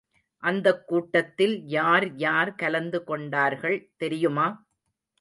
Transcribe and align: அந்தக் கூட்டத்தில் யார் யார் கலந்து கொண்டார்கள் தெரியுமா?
அந்தக் 0.43 0.87
கூட்டத்தில் 0.87 1.53
யார் 1.69 2.15
யார் 2.17 2.55
கலந்து 2.55 3.03
கொண்டார்கள் 3.03 3.79
தெரியுமா? 3.97 4.47